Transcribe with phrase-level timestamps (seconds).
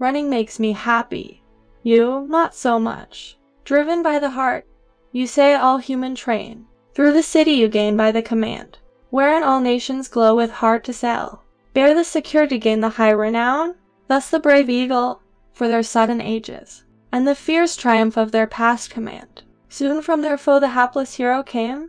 [0.00, 1.42] Running makes me happy.
[1.82, 3.38] You, not so much.
[3.64, 4.66] Driven by the heart,
[5.12, 6.66] you say all human train.
[6.94, 8.78] Through the city you gain by the command,
[9.10, 11.44] Wherein all nations glow with heart to sell.
[11.74, 13.74] Bear the security gain the high renown?
[14.08, 15.20] Thus the brave eagle
[15.52, 19.42] for their sudden ages, And the fierce triumph of their past command.
[19.68, 21.88] Soon from their foe the hapless hero came?